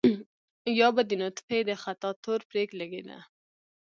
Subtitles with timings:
[0.79, 3.19] يا به د نطفې د خطا تور پرې لګېده.